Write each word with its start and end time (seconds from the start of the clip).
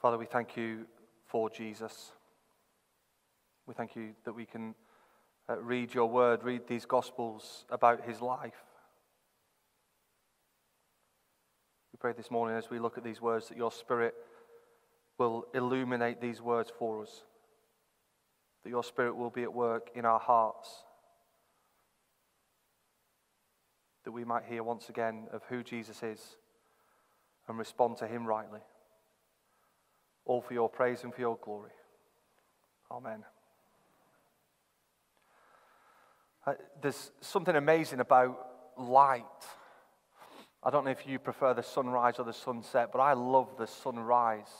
Father, 0.00 0.16
we 0.16 0.24
thank 0.24 0.56
you 0.56 0.86
for 1.26 1.50
Jesus. 1.50 2.12
We 3.66 3.74
thank 3.74 3.94
you 3.94 4.14
that 4.24 4.32
we 4.32 4.46
can 4.46 4.74
uh, 5.46 5.58
read 5.58 5.92
your 5.92 6.06
word, 6.06 6.42
read 6.42 6.62
these 6.66 6.86
gospels 6.86 7.66
about 7.68 8.06
his 8.06 8.22
life. 8.22 8.64
We 11.92 11.98
pray 11.98 12.14
this 12.14 12.30
morning 12.30 12.56
as 12.56 12.70
we 12.70 12.78
look 12.78 12.96
at 12.96 13.04
these 13.04 13.20
words 13.20 13.48
that 13.48 13.58
your 13.58 13.70
spirit 13.70 14.14
will 15.18 15.44
illuminate 15.52 16.18
these 16.18 16.40
words 16.40 16.72
for 16.78 17.02
us, 17.02 17.24
that 18.64 18.70
your 18.70 18.84
spirit 18.84 19.16
will 19.16 19.28
be 19.28 19.42
at 19.42 19.52
work 19.52 19.90
in 19.94 20.06
our 20.06 20.18
hearts, 20.18 20.70
that 24.04 24.12
we 24.12 24.24
might 24.24 24.44
hear 24.46 24.62
once 24.62 24.88
again 24.88 25.26
of 25.30 25.42
who 25.50 25.62
Jesus 25.62 26.02
is 26.02 26.36
and 27.48 27.58
respond 27.58 27.98
to 27.98 28.06
him 28.06 28.26
rightly. 28.26 28.60
All 30.30 30.40
for 30.40 30.54
your 30.54 30.68
praise 30.68 31.02
and 31.02 31.12
for 31.12 31.20
your 31.20 31.36
glory. 31.42 31.72
Amen. 32.88 33.24
Uh, 36.46 36.52
there's 36.80 37.10
something 37.20 37.56
amazing 37.56 37.98
about 37.98 38.38
light. 38.78 39.24
I 40.62 40.70
don't 40.70 40.84
know 40.84 40.92
if 40.92 41.04
you 41.04 41.18
prefer 41.18 41.52
the 41.52 41.64
sunrise 41.64 42.20
or 42.20 42.24
the 42.24 42.32
sunset, 42.32 42.90
but 42.92 43.00
I 43.00 43.14
love 43.14 43.48
the 43.58 43.66
sunrise. 43.66 44.52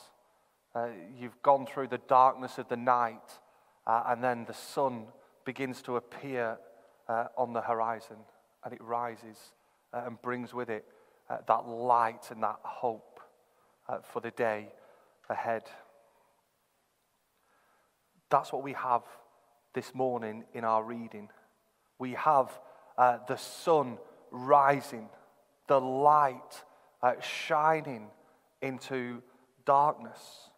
Uh, 0.74 0.88
you've 1.16 1.40
gone 1.40 1.66
through 1.66 1.86
the 1.86 2.00
darkness 2.08 2.58
of 2.58 2.66
the 2.66 2.76
night, 2.76 3.38
uh, 3.86 4.02
and 4.08 4.24
then 4.24 4.46
the 4.46 4.54
sun 4.54 5.04
begins 5.44 5.82
to 5.82 5.94
appear 5.94 6.58
uh, 7.08 7.26
on 7.38 7.52
the 7.52 7.60
horizon, 7.60 8.16
and 8.64 8.74
it 8.74 8.82
rises 8.82 9.38
uh, 9.92 10.02
and 10.04 10.20
brings 10.20 10.52
with 10.52 10.68
it 10.68 10.84
uh, 11.28 11.36
that 11.46 11.68
light 11.68 12.28
and 12.32 12.42
that 12.42 12.58
hope 12.64 13.20
for 14.12 14.18
the 14.18 14.32
day 14.32 14.66
ahead. 15.30 15.62
That's 18.28 18.52
what 18.52 18.62
we 18.62 18.74
have 18.74 19.02
this 19.72 19.94
morning 19.94 20.44
in 20.52 20.64
our 20.64 20.84
reading. 20.84 21.30
We 21.98 22.12
have 22.12 22.50
uh, 22.98 23.18
the 23.26 23.36
sun 23.36 23.98
rising, 24.30 25.08
the 25.68 25.80
light 25.80 26.64
uh, 27.02 27.14
shining 27.20 28.08
into 28.60 29.22
darkness. 29.64 30.50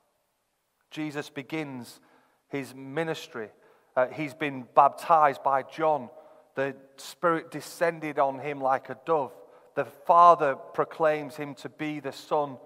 Jesus 0.90 1.30
begins 1.30 2.00
his 2.48 2.74
ministry. 2.74 3.48
Uh, 3.96 4.08
he's 4.08 4.34
been 4.34 4.66
baptized 4.74 5.42
by 5.42 5.62
John. 5.62 6.10
The 6.54 6.76
Spirit 6.96 7.50
descended 7.50 8.18
on 8.18 8.38
him 8.38 8.60
like 8.60 8.90
a 8.90 8.98
dove. 9.06 9.32
The 9.74 9.86
Father 9.86 10.54
proclaims 10.54 11.36
him 11.36 11.54
to 11.56 11.68
be 11.68 12.00
the 12.00 12.12
Son 12.12 12.58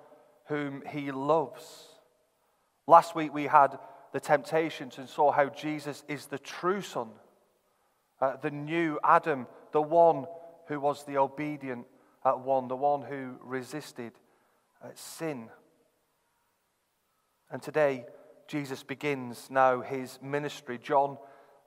whom 0.47 0.83
he 0.89 1.13
loves. 1.13 1.89
Last 2.87 3.15
week 3.15 3.35
we 3.35 3.45
had 3.45 3.79
the 4.13 4.21
temptations 4.21 4.99
and 4.99 5.09
saw 5.09 5.33
how 5.33 5.49
Jesus 5.49 6.05
is 6.09 6.27
the 6.27 6.39
true 6.39 6.81
Son, 6.81 7.09
uh, 8.21 8.37
the 8.37 8.51
new 8.51 8.99
Adam, 9.03 9.47
the 9.73 9.83
one 9.83 10.27
who 10.69 10.81
was 10.81 11.05
the 11.05 11.19
obedient 11.19 11.87
uh, 12.25 12.33
one, 12.33 12.69
the 12.69 12.77
one 12.77 13.03
who 13.03 13.37
resisted 13.43 14.13
uh, 14.83 14.89
sin. 14.95 15.49
And 17.51 17.63
today, 17.63 18.07
Jesus 18.49 18.83
begins 18.83 19.49
now 19.51 19.81
his 19.81 20.19
ministry. 20.23 20.79
John 20.79 21.19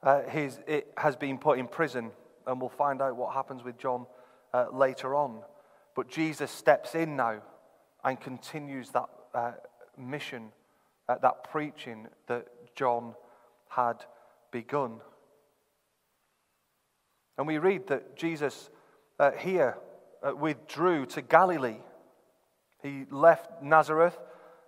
uh, 0.02 0.22
his, 0.22 0.58
it 0.66 0.92
has 0.96 1.16
been 1.16 1.38
put 1.38 1.58
in 1.58 1.66
prison, 1.66 2.10
and 2.46 2.60
we'll 2.60 2.70
find 2.70 3.02
out 3.02 3.16
what 3.16 3.34
happens 3.34 3.62
with 3.62 3.78
John 3.78 4.06
uh, 4.52 4.66
later 4.72 5.14
on. 5.14 5.42
But 5.94 6.08
Jesus 6.08 6.50
steps 6.50 6.94
in 6.94 7.16
now 7.16 7.42
and 8.04 8.20
continues 8.20 8.90
that 8.90 9.08
uh, 9.34 9.52
mission 9.98 10.52
that 11.18 11.50
preaching 11.50 12.08
that 12.26 12.46
John 12.74 13.14
had 13.68 14.04
begun. 14.50 15.00
And 17.38 17.46
we 17.46 17.58
read 17.58 17.86
that 17.88 18.16
Jesus 18.16 18.70
uh, 19.18 19.32
here 19.32 19.78
uh, 20.22 20.34
withdrew 20.34 21.06
to 21.06 21.22
Galilee. 21.22 21.78
He 22.82 23.06
left 23.10 23.62
Nazareth 23.62 24.18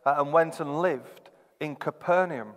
uh, 0.06 0.14
and 0.18 0.32
went 0.32 0.60
and 0.60 0.80
lived 0.80 1.30
in 1.60 1.76
Capernaum, 1.76 2.54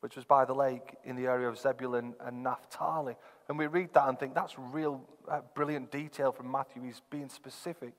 which 0.00 0.16
was 0.16 0.24
by 0.24 0.44
the 0.44 0.54
lake 0.54 0.96
in 1.04 1.16
the 1.16 1.26
area 1.26 1.48
of 1.48 1.58
Zebulun 1.58 2.14
and 2.20 2.42
Naphtali. 2.42 3.16
And 3.48 3.58
we 3.58 3.66
read 3.66 3.92
that 3.94 4.08
and 4.08 4.18
think 4.18 4.34
that's 4.34 4.58
real 4.58 5.02
uh, 5.28 5.40
brilliant 5.54 5.90
detail 5.90 6.32
from 6.32 6.50
Matthew. 6.50 6.82
He's 6.82 7.02
being 7.10 7.28
specific 7.28 7.92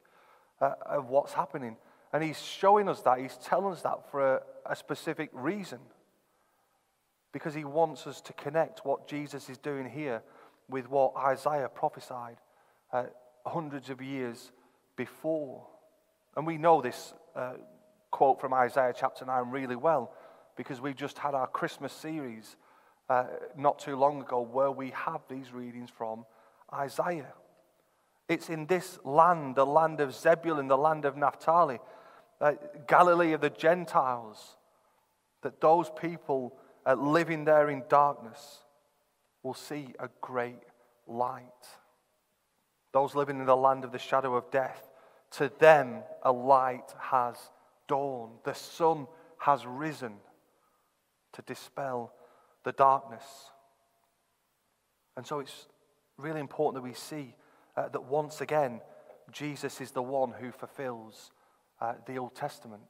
uh, 0.60 0.74
of 0.86 1.10
what's 1.10 1.34
happening. 1.34 1.78
And 2.14 2.24
he's 2.24 2.42
showing 2.42 2.90
us 2.90 3.02
that. 3.02 3.20
He's 3.20 3.38
telling 3.38 3.72
us 3.72 3.82
that 3.84 4.10
for 4.12 4.36
a, 4.36 4.42
a 4.66 4.76
specific 4.76 5.30
reason. 5.34 5.80
Because 7.32 7.54
he 7.54 7.64
wants 7.64 8.08
us 8.08 8.20
to 8.22 8.34
connect 8.34 8.86
what 8.86 9.08
Jesus 9.08 9.50
is 9.50 9.58
doing 9.58 9.90
here 9.90 10.22
with 10.70 10.90
what 10.90 11.16
Isaiah 11.16 11.70
prophesied 11.70 12.38
uh, 12.92 13.06
hundreds 13.46 13.90
of 13.90 14.02
years 14.02 14.52
before. 14.96 15.66
And 16.36 16.46
we 16.46 16.58
know 16.58 16.82
this 16.82 17.14
uh, 17.36 17.54
quote 18.10 18.42
from 18.42 18.54
Isaiah 18.54 18.94
chapter 18.98 19.26
9 19.26 19.50
really 19.50 19.76
well 19.76 20.14
because 20.58 20.82
we 20.82 20.94
just 20.94 21.18
had 21.18 21.34
our 21.34 21.48
Christmas 21.48 21.94
series 21.94 22.58
uh, 23.10 23.26
not 23.58 23.80
too 23.80 23.96
long 23.96 24.22
ago 24.22 24.42
where 24.42 24.72
we 24.72 24.92
have 24.92 25.22
these 25.30 25.52
readings 25.52 25.90
from 25.90 26.26
Isaiah. 26.74 27.34
It's 28.30 28.50
in 28.50 28.68
this 28.68 29.00
land, 29.04 29.56
the 29.56 29.66
land 29.66 30.00
of 30.00 30.14
Zebulun, 30.14 30.68
the 30.68 30.78
land 30.78 31.06
of 31.06 31.18
Naphtali, 31.18 31.80
Galilee 32.88 33.34
of 33.34 33.42
the 33.42 33.50
Gentiles, 33.50 34.58
that 35.44 35.62
those 35.62 35.92
people 36.00 36.58
living 36.86 37.46
there 37.46 37.70
in 37.70 37.84
darkness 37.88 38.60
will 39.44 39.54
see 39.54 39.94
a 40.00 40.10
great 40.22 40.64
light. 41.08 41.44
Those 42.94 43.16
living 43.16 43.40
in 43.40 43.46
the 43.46 43.56
land 43.56 43.84
of 43.84 43.92
the 43.92 44.00
shadow 44.00 44.36
of 44.36 44.52
death, 44.52 44.90
to 45.32 45.52
them 45.60 46.04
a 46.24 46.32
light 46.32 46.94
has 47.00 47.38
dawned. 47.88 48.40
The 48.44 48.54
sun 48.54 49.08
has 49.40 49.66
risen 49.66 50.14
to 51.34 51.42
dispel 51.44 52.14
the 52.64 52.74
darkness. 52.74 53.24
And 55.16 55.26
so 55.26 55.40
it's 55.40 55.68
really 56.18 56.40
important 56.40 56.84
that 56.84 56.88
we 56.88 56.96
see 56.96 57.36
uh, 57.78 57.90
that 57.90 58.04
once 58.04 58.42
again, 58.42 58.82
Jesus 59.32 59.80
is 59.80 59.92
the 59.92 60.02
one 60.02 60.32
who 60.32 60.52
fulfills 60.52 61.32
uh, 61.82 61.94
the 62.06 62.18
Old 62.18 62.36
Testament. 62.36 62.84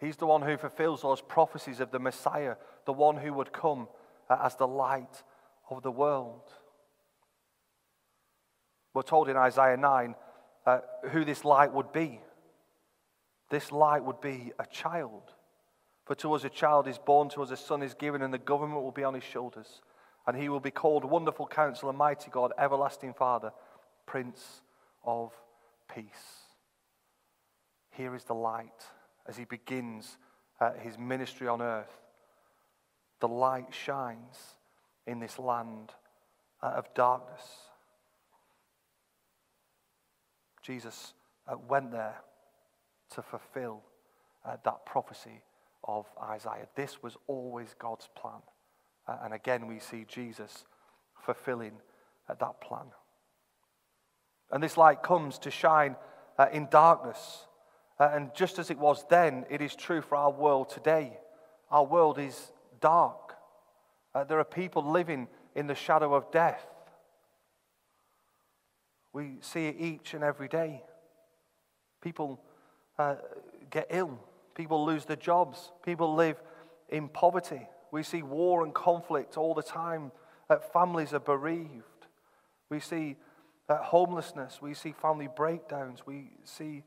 He's 0.00 0.16
the 0.16 0.26
one 0.26 0.42
who 0.42 0.56
fulfills 0.56 1.02
those 1.02 1.20
prophecies 1.20 1.80
of 1.80 1.90
the 1.90 1.98
Messiah, 1.98 2.56
the 2.86 2.92
one 2.92 3.16
who 3.16 3.32
would 3.34 3.52
come 3.52 3.88
uh, 4.30 4.38
as 4.42 4.56
the 4.56 4.66
light 4.66 5.22
of 5.70 5.82
the 5.82 5.90
world. 5.90 6.42
We're 8.94 9.02
told 9.02 9.28
in 9.28 9.36
Isaiah 9.36 9.76
9 9.76 10.14
uh, 10.66 10.78
who 11.10 11.24
this 11.24 11.44
light 11.44 11.72
would 11.72 11.92
be. 11.92 12.20
This 13.50 13.72
light 13.72 14.04
would 14.04 14.20
be 14.20 14.52
a 14.58 14.66
child. 14.66 15.22
For 16.04 16.14
to 16.16 16.32
us 16.32 16.44
a 16.44 16.48
child 16.48 16.88
is 16.88 16.98
born, 16.98 17.28
to 17.30 17.42
us 17.42 17.50
a 17.50 17.56
son 17.56 17.82
is 17.82 17.94
given, 17.94 18.22
and 18.22 18.32
the 18.32 18.38
government 18.38 18.82
will 18.82 18.92
be 18.92 19.04
on 19.04 19.14
his 19.14 19.24
shoulders. 19.24 19.82
And 20.26 20.36
he 20.36 20.48
will 20.48 20.60
be 20.60 20.70
called 20.70 21.04
Wonderful 21.04 21.46
Counselor, 21.46 21.92
Mighty 21.92 22.30
God, 22.30 22.52
Everlasting 22.58 23.14
Father, 23.14 23.52
Prince 24.06 24.62
of 25.04 25.32
Peace. 25.94 26.47
Here 27.98 28.14
is 28.14 28.22
the 28.22 28.34
light 28.34 28.84
as 29.26 29.36
he 29.36 29.44
begins 29.44 30.18
uh, 30.60 30.70
his 30.80 30.96
ministry 30.96 31.48
on 31.48 31.60
earth. 31.60 31.90
The 33.18 33.26
light 33.26 33.74
shines 33.74 34.36
in 35.08 35.18
this 35.18 35.36
land 35.36 35.90
uh, 36.62 36.74
of 36.76 36.94
darkness. 36.94 37.42
Jesus 40.62 41.12
uh, 41.48 41.56
went 41.68 41.90
there 41.90 42.14
to 43.16 43.22
fulfill 43.22 43.82
uh, 44.46 44.58
that 44.64 44.86
prophecy 44.86 45.42
of 45.82 46.06
Isaiah. 46.22 46.68
This 46.76 47.02
was 47.02 47.16
always 47.26 47.74
God's 47.80 48.08
plan. 48.14 48.42
Uh, 49.08 49.16
and 49.24 49.34
again, 49.34 49.66
we 49.66 49.80
see 49.80 50.04
Jesus 50.06 50.66
fulfilling 51.26 51.72
uh, 52.28 52.34
that 52.38 52.60
plan. 52.60 52.92
And 54.52 54.62
this 54.62 54.76
light 54.76 55.02
comes 55.02 55.36
to 55.40 55.50
shine 55.50 55.96
in 56.52 56.68
darkness. 56.70 57.47
Uh, 58.00 58.10
and 58.12 58.34
just 58.34 58.58
as 58.58 58.70
it 58.70 58.78
was 58.78 59.04
then, 59.08 59.44
it 59.50 59.60
is 59.60 59.74
true 59.74 60.00
for 60.00 60.16
our 60.16 60.30
world 60.30 60.68
today. 60.68 61.18
Our 61.70 61.84
world 61.84 62.18
is 62.18 62.52
dark. 62.80 63.34
Uh, 64.14 64.24
there 64.24 64.38
are 64.38 64.44
people 64.44 64.88
living 64.90 65.28
in 65.54 65.66
the 65.66 65.74
shadow 65.74 66.14
of 66.14 66.30
death. 66.30 66.64
We 69.12 69.38
see 69.40 69.66
it 69.66 69.76
each 69.78 70.14
and 70.14 70.22
every 70.22 70.48
day. 70.48 70.82
People 72.00 72.40
uh, 72.98 73.16
get 73.70 73.88
ill. 73.90 74.18
People 74.54 74.84
lose 74.84 75.04
their 75.04 75.16
jobs. 75.16 75.72
People 75.84 76.14
live 76.14 76.40
in 76.88 77.08
poverty. 77.08 77.66
We 77.90 78.02
see 78.02 78.22
war 78.22 78.64
and 78.64 78.72
conflict 78.74 79.36
all 79.36 79.54
the 79.54 79.62
time. 79.62 80.12
Uh, 80.48 80.58
families 80.72 81.12
are 81.12 81.20
bereaved. 81.20 82.06
We 82.70 82.80
see 82.80 83.16
uh, 83.68 83.78
homelessness. 83.78 84.60
We 84.62 84.74
see 84.74 84.92
family 84.92 85.28
breakdowns. 85.34 86.06
We 86.06 86.30
see 86.44 86.84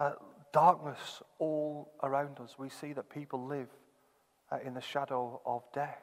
uh, 0.00 0.12
darkness 0.52 1.22
all 1.38 1.92
around 2.02 2.40
us. 2.40 2.58
We 2.58 2.68
see 2.68 2.92
that 2.94 3.10
people 3.10 3.46
live 3.46 3.68
uh, 4.50 4.58
in 4.64 4.74
the 4.74 4.80
shadow 4.80 5.40
of 5.44 5.62
death. 5.72 6.02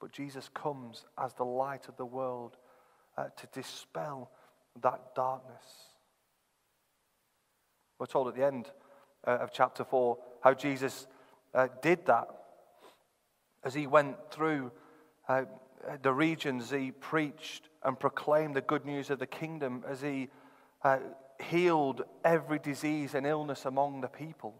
But 0.00 0.12
Jesus 0.12 0.48
comes 0.54 1.04
as 1.22 1.34
the 1.34 1.44
light 1.44 1.88
of 1.88 1.96
the 1.96 2.06
world 2.06 2.56
uh, 3.16 3.24
to 3.36 3.46
dispel 3.52 4.30
that 4.80 5.14
darkness. 5.14 5.64
We're 7.98 8.06
told 8.06 8.28
at 8.28 8.34
the 8.34 8.46
end 8.46 8.70
uh, 9.26 9.38
of 9.38 9.50
chapter 9.52 9.84
4 9.84 10.18
how 10.42 10.54
Jesus 10.54 11.06
did 11.82 12.06
that 12.06 12.28
as 13.64 13.74
he 13.74 13.88
went 13.88 14.16
through 14.30 14.70
the 16.02 16.12
regions, 16.12 16.70
he 16.70 16.92
preached 16.92 17.68
and 17.82 17.98
proclaimed 17.98 18.54
the 18.54 18.60
good 18.60 18.84
news 18.84 19.10
of 19.10 19.18
the 19.18 19.26
kingdom, 19.26 19.84
as 19.88 20.00
he 20.00 20.28
healed 21.38 22.02
every 22.24 22.58
disease 22.58 23.14
and 23.14 23.26
illness 23.26 23.64
among 23.64 24.00
the 24.00 24.08
people. 24.08 24.54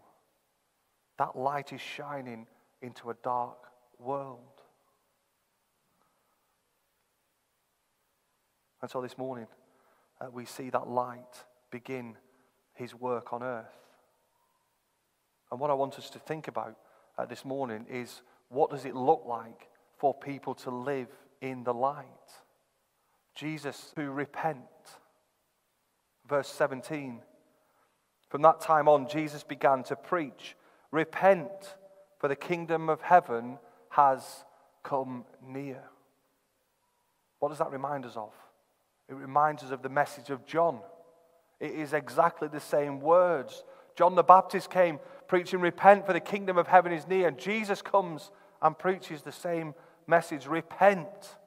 That 1.17 1.35
light 1.37 1.73
is 1.73 1.81
shining 1.81 2.47
into 2.81 3.09
a 3.09 3.15
dark 3.23 3.57
world. 3.97 4.39
And 8.81 8.89
so 8.89 9.01
this 9.01 9.17
morning, 9.17 9.47
uh, 10.21 10.27
we 10.31 10.45
see 10.45 10.69
that 10.69 10.87
light 10.87 11.43
begin 11.69 12.15
his 12.73 12.95
work 12.95 13.33
on 13.33 13.43
earth. 13.43 13.65
And 15.51 15.59
what 15.59 15.69
I 15.69 15.73
want 15.73 15.97
us 15.97 16.09
to 16.11 16.19
think 16.19 16.47
about 16.47 16.77
uh, 17.17 17.25
this 17.25 17.43
morning 17.43 17.85
is 17.89 18.21
what 18.47 18.69
does 18.69 18.85
it 18.85 18.95
look 18.95 19.23
like 19.25 19.67
for 19.97 20.13
people 20.13 20.55
to 20.55 20.69
live 20.69 21.07
in 21.41 21.63
the 21.63 21.73
light? 21.73 22.05
Jesus, 23.35 23.93
who 23.95 24.09
repent. 24.09 24.59
Verse 26.29 26.47
17. 26.47 27.21
From 28.29 28.43
that 28.43 28.61
time 28.61 28.87
on, 28.87 29.07
Jesus 29.07 29.43
began 29.43 29.83
to 29.83 29.95
preach 29.95 30.55
Repent, 30.91 31.75
for 32.19 32.27
the 32.27 32.35
kingdom 32.35 32.89
of 32.89 33.01
heaven 33.01 33.57
has 33.89 34.45
come 34.83 35.25
near. 35.45 35.83
What 37.39 37.49
does 37.49 37.57
that 37.57 37.71
remind 37.71 38.05
us 38.05 38.15
of? 38.15 38.33
It 39.07 39.15
reminds 39.15 39.63
us 39.63 39.71
of 39.71 39.81
the 39.81 39.89
message 39.89 40.29
of 40.29 40.45
John. 40.45 40.79
It 41.59 41.71
is 41.71 41.93
exactly 41.93 42.47
the 42.47 42.59
same 42.59 42.99
words. 42.99 43.63
John 43.95 44.15
the 44.15 44.23
Baptist 44.23 44.69
came 44.69 44.99
preaching, 45.27 45.61
Repent, 45.61 46.05
for 46.05 46.13
the 46.13 46.19
kingdom 46.19 46.57
of 46.57 46.67
heaven 46.67 46.91
is 46.91 47.07
near. 47.07 47.27
And 47.27 47.37
Jesus 47.37 47.81
comes 47.81 48.31
and 48.61 48.77
preaches 48.77 49.21
the 49.21 49.31
same 49.31 49.73
message 50.07 50.47
Repent, 50.47 51.37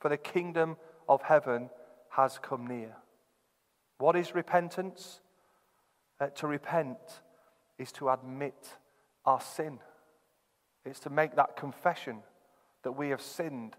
for 0.00 0.08
the 0.08 0.16
kingdom 0.16 0.76
of 1.08 1.22
heaven 1.22 1.70
has 2.10 2.38
come 2.38 2.66
near. 2.66 2.96
What 3.98 4.16
is 4.16 4.34
repentance? 4.34 5.20
Uh, 6.20 6.28
to 6.28 6.46
repent 6.46 6.98
is 7.78 7.90
to 7.92 8.08
admit 8.08 8.76
our 9.26 9.40
sin, 9.40 9.80
it's 10.84 11.00
to 11.00 11.10
make 11.10 11.34
that 11.36 11.56
confession 11.56 12.18
that 12.84 12.92
we 12.92 13.08
have 13.08 13.22
sinned 13.22 13.74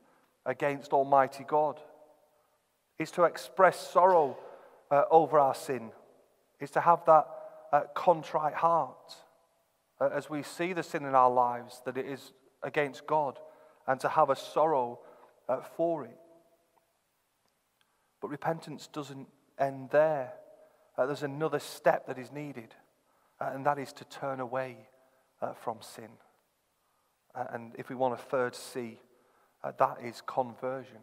against 0.46 0.92
Almighty 0.92 1.46
God. 1.48 1.80
It's 2.98 3.12
to 3.12 3.24
express 3.24 3.80
sorrow 3.80 4.38
uh, 4.92 5.04
over 5.10 5.40
our 5.40 5.56
sin. 5.56 5.92
It's 6.60 6.72
to 6.74 6.82
have 6.82 7.06
that 7.06 7.28
uh, 7.72 7.82
contrite 7.94 8.56
heart 8.56 9.16
uh, 10.00 10.10
as 10.14 10.30
we 10.30 10.44
see 10.44 10.74
the 10.74 10.84
sin 10.84 11.06
in 11.06 11.16
our 11.16 11.32
lives, 11.32 11.82
that 11.86 11.98
it 11.98 12.06
is 12.06 12.34
against 12.64 13.08
God, 13.08 13.40
and 13.88 14.00
to 14.02 14.10
have 14.10 14.30
a 14.30 14.36
sorrow 14.36 15.00
uh, 15.48 15.62
for 15.78 16.04
it. 16.06 16.18
But 18.22 18.30
repentance 18.30 18.88
doesn't 18.88 19.28
end 19.60 19.90
there. 19.92 20.34
Uh, 20.98 21.06
there's 21.06 21.24
another 21.24 21.60
step 21.60 22.08
that 22.08 22.18
is 22.18 22.32
needed, 22.32 22.74
uh, 23.40 23.52
and 23.54 23.66
that 23.66 23.78
is 23.78 23.92
to 23.94 24.06
turn 24.06 24.40
away 24.40 24.78
from 25.62 25.78
sin. 25.82 26.10
and 27.36 27.74
if 27.78 27.90
we 27.90 27.96
want 27.96 28.14
a 28.14 28.18
third 28.18 28.56
C, 28.56 28.98
that 29.78 29.98
is 30.02 30.22
conversion. 30.26 31.02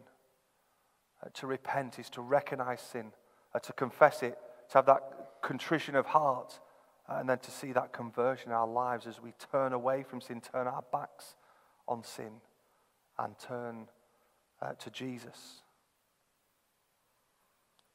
Uh, 1.23 1.29
to 1.33 1.47
repent 1.47 1.99
is 1.99 2.09
to 2.09 2.21
recognize 2.21 2.81
sin, 2.81 3.11
uh, 3.53 3.59
to 3.59 3.71
confess 3.73 4.23
it, 4.23 4.37
to 4.69 4.77
have 4.77 4.85
that 4.85 5.39
contrition 5.41 5.95
of 5.95 6.05
heart, 6.07 6.59
uh, 7.07 7.17
and 7.19 7.29
then 7.29 7.39
to 7.39 7.51
see 7.51 7.71
that 7.71 7.93
conversion 7.93 8.49
in 8.49 8.55
our 8.55 8.67
lives 8.67 9.07
as 9.07 9.21
we 9.21 9.33
turn 9.51 9.73
away 9.73 10.03
from 10.03 10.19
sin, 10.19 10.41
turn 10.41 10.67
our 10.67 10.83
backs 10.91 11.35
on 11.87 12.03
sin, 12.03 12.31
and 13.19 13.37
turn 13.39 13.87
uh, 14.61 14.73
to 14.73 14.89
Jesus. 14.89 15.61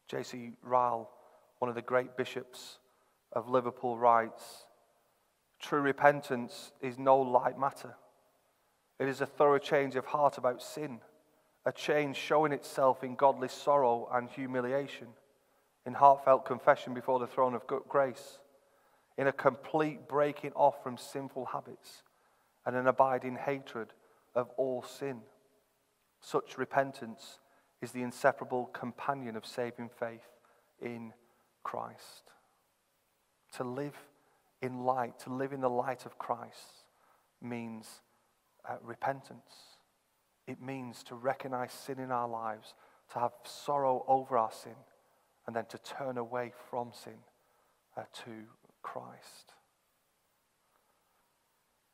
J.C. 0.08 0.52
Ryle, 0.62 1.10
one 1.58 1.68
of 1.68 1.74
the 1.74 1.82
great 1.82 2.16
bishops 2.16 2.78
of 3.32 3.48
Liverpool, 3.48 3.98
writes 3.98 4.64
True 5.60 5.80
repentance 5.80 6.72
is 6.80 6.98
no 6.98 7.18
light 7.18 7.58
matter. 7.58 7.94
It 8.98 9.08
is 9.08 9.20
a 9.20 9.26
thorough 9.26 9.58
change 9.58 9.96
of 9.96 10.06
heart 10.06 10.38
about 10.38 10.62
sin 10.62 11.00
a 11.68 11.72
change 11.72 12.16
showing 12.16 12.52
itself 12.52 13.04
in 13.04 13.14
godly 13.14 13.48
sorrow 13.48 14.08
and 14.12 14.30
humiliation, 14.30 15.08
in 15.84 15.92
heartfelt 15.92 16.46
confession 16.46 16.94
before 16.94 17.18
the 17.18 17.26
throne 17.26 17.54
of 17.54 17.66
grace, 17.66 18.38
in 19.18 19.26
a 19.26 19.32
complete 19.32 20.08
breaking 20.08 20.52
off 20.52 20.82
from 20.82 20.96
sinful 20.96 21.44
habits, 21.44 22.04
and 22.64 22.74
an 22.74 22.86
abiding 22.86 23.36
hatred 23.36 23.88
of 24.34 24.48
all 24.56 24.82
sin. 24.82 25.20
Such 26.20 26.56
repentance 26.56 27.38
is 27.80 27.92
the 27.92 28.02
inseparable 28.02 28.66
companion 28.66 29.36
of 29.36 29.46
saving 29.46 29.88
faith 29.88 30.28
in 30.80 31.12
Christ. 31.62 32.32
To 33.54 33.64
live 33.64 33.96
in 34.60 34.84
light, 34.84 35.18
to 35.20 35.32
live 35.32 35.52
in 35.52 35.60
the 35.60 35.70
light 35.70 36.04
of 36.04 36.18
Christ, 36.18 36.84
means 37.40 37.86
uh, 38.68 38.76
repentance. 38.82 39.76
It 40.46 40.60
means 40.60 41.02
to 41.04 41.14
recognize 41.14 41.72
sin 41.72 41.98
in 41.98 42.10
our 42.10 42.28
lives, 42.28 42.74
to 43.12 43.20
have 43.20 43.32
sorrow 43.44 44.04
over 44.08 44.36
our 44.36 44.50
sin, 44.50 44.74
and 45.46 45.54
then 45.54 45.66
to 45.66 45.78
turn 45.78 46.18
away 46.18 46.52
from 46.70 46.90
sin 46.92 47.18
uh, 47.96 48.02
to 48.24 48.30
Christ. 48.82 49.54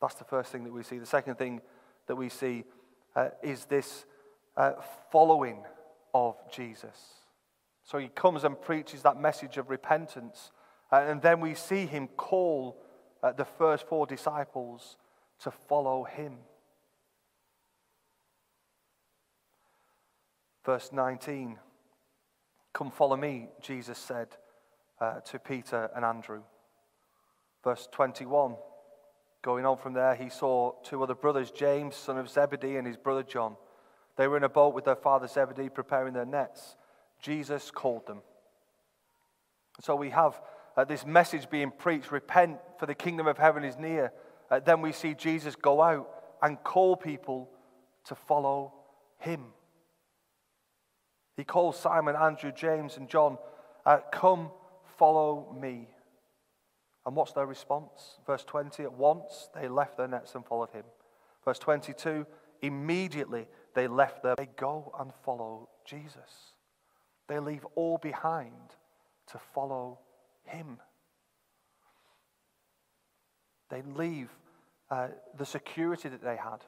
That's 0.00 0.14
the 0.14 0.24
first 0.24 0.50
thing 0.50 0.64
that 0.64 0.72
we 0.72 0.82
see. 0.82 0.98
The 0.98 1.06
second 1.06 1.36
thing 1.36 1.60
that 2.06 2.16
we 2.16 2.28
see 2.28 2.64
uh, 3.16 3.28
is 3.42 3.64
this 3.66 4.04
uh, 4.56 4.72
following 5.10 5.64
of 6.12 6.36
Jesus. 6.50 6.96
So 7.82 7.98
he 7.98 8.08
comes 8.08 8.44
and 8.44 8.60
preaches 8.60 9.02
that 9.02 9.20
message 9.20 9.58
of 9.58 9.68
repentance, 9.68 10.52
uh, 10.90 11.04
and 11.06 11.20
then 11.20 11.40
we 11.40 11.54
see 11.54 11.86
him 11.86 12.08
call 12.08 12.80
uh, 13.22 13.32
the 13.32 13.44
first 13.44 13.86
four 13.86 14.06
disciples 14.06 14.96
to 15.40 15.50
follow 15.50 16.04
him. 16.04 16.38
Verse 20.64 20.90
19 20.92 21.58
Come 22.72 22.90
follow 22.90 23.16
me, 23.16 23.48
Jesus 23.62 23.98
said 23.98 24.28
uh, 25.00 25.20
to 25.20 25.38
Peter 25.38 25.90
and 25.94 26.04
Andrew. 26.04 26.42
Verse 27.62 27.88
21 27.92 28.56
Going 29.42 29.66
on 29.66 29.76
from 29.76 29.92
there, 29.92 30.14
he 30.14 30.30
saw 30.30 30.72
two 30.82 31.02
other 31.02 31.14
brothers, 31.14 31.50
James, 31.50 31.94
son 31.94 32.16
of 32.16 32.30
Zebedee, 32.30 32.76
and 32.76 32.86
his 32.86 32.96
brother 32.96 33.22
John. 33.22 33.56
They 34.16 34.28
were 34.28 34.36
in 34.36 34.44
a 34.44 34.48
boat 34.48 34.74
with 34.74 34.84
their 34.84 34.96
father 34.96 35.26
Zebedee 35.26 35.68
preparing 35.68 36.14
their 36.14 36.24
nets. 36.24 36.76
Jesus 37.20 37.70
called 37.70 38.06
them. 38.06 38.22
So 39.80 39.96
we 39.96 40.10
have 40.10 40.40
uh, 40.76 40.84
this 40.84 41.04
message 41.04 41.50
being 41.50 41.70
preached 41.70 42.12
repent, 42.12 42.58
for 42.78 42.86
the 42.86 42.94
kingdom 42.94 43.26
of 43.26 43.38
heaven 43.38 43.64
is 43.64 43.78
near. 43.78 44.12
Uh, 44.50 44.60
then 44.60 44.80
we 44.80 44.92
see 44.92 45.14
Jesus 45.14 45.56
go 45.56 45.82
out 45.82 46.08
and 46.42 46.62
call 46.62 46.96
people 46.96 47.48
to 48.06 48.14
follow 48.14 48.72
him. 49.18 49.46
He 51.36 51.44
calls 51.44 51.78
Simon, 51.78 52.14
Andrew, 52.14 52.52
James, 52.52 52.96
and 52.96 53.08
John, 53.08 53.38
uh, 53.84 53.98
Come, 54.12 54.50
follow 54.98 55.56
me. 55.60 55.88
And 57.06 57.16
what's 57.16 57.32
their 57.32 57.46
response? 57.46 58.18
Verse 58.26 58.44
20 58.44 58.82
At 58.84 58.92
once 58.92 59.48
they 59.54 59.68
left 59.68 59.96
their 59.96 60.08
nets 60.08 60.34
and 60.34 60.46
followed 60.46 60.70
him. 60.70 60.84
Verse 61.44 61.58
22 61.58 62.26
Immediately 62.62 63.46
they 63.74 63.88
left 63.88 64.22
their. 64.22 64.34
They 64.36 64.48
go 64.56 64.94
and 64.98 65.12
follow 65.24 65.68
Jesus. 65.84 66.54
They 67.28 67.38
leave 67.38 67.66
all 67.74 67.98
behind 67.98 68.52
to 69.28 69.38
follow 69.54 69.98
him. 70.44 70.78
They 73.70 73.82
leave 73.82 74.30
uh, 74.90 75.08
the 75.36 75.46
security 75.46 76.08
that 76.08 76.22
they 76.22 76.36
had. 76.36 76.58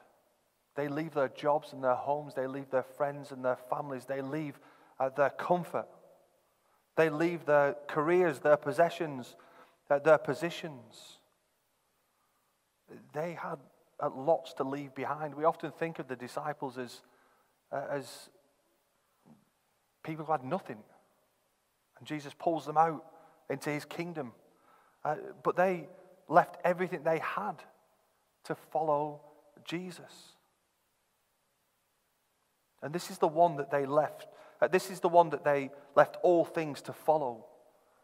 They 0.75 0.87
leave 0.87 1.13
their 1.13 1.29
jobs 1.29 1.73
and 1.73 1.83
their 1.83 1.95
homes. 1.95 2.33
They 2.35 2.47
leave 2.47 2.69
their 2.69 2.83
friends 2.83 3.31
and 3.31 3.43
their 3.43 3.57
families. 3.69 4.05
They 4.05 4.21
leave 4.21 4.59
uh, 4.99 5.09
their 5.09 5.29
comfort. 5.29 5.87
They 6.95 7.09
leave 7.09 7.45
their 7.45 7.75
careers, 7.87 8.39
their 8.39 8.57
possessions, 8.57 9.35
uh, 9.89 9.99
their 9.99 10.17
positions. 10.17 11.19
They 13.13 13.33
had 13.33 13.59
lots 14.01 14.53
to 14.53 14.63
leave 14.63 14.93
behind. 14.93 15.35
We 15.35 15.45
often 15.45 15.71
think 15.71 15.99
of 15.99 16.07
the 16.07 16.15
disciples 16.15 16.77
as, 16.77 17.01
uh, 17.71 17.85
as 17.89 18.29
people 20.03 20.25
who 20.25 20.31
had 20.31 20.43
nothing. 20.43 20.77
And 21.97 22.07
Jesus 22.07 22.33
pulls 22.37 22.65
them 22.65 22.77
out 22.77 23.03
into 23.49 23.69
his 23.69 23.85
kingdom. 23.85 24.33
Uh, 25.03 25.15
but 25.43 25.55
they 25.55 25.87
left 26.27 26.57
everything 26.63 27.03
they 27.03 27.19
had 27.19 27.55
to 28.45 28.55
follow 28.71 29.21
Jesus. 29.65 30.35
And 32.81 32.93
this 32.93 33.09
is 33.09 33.17
the 33.17 33.27
one 33.27 33.57
that 33.57 33.71
they 33.71 33.85
left. 33.85 34.27
Uh, 34.61 34.67
this 34.67 34.89
is 34.89 34.99
the 34.99 35.09
one 35.09 35.29
that 35.31 35.43
they 35.43 35.71
left 35.95 36.17
all 36.23 36.45
things 36.45 36.81
to 36.83 36.93
follow. 36.93 37.45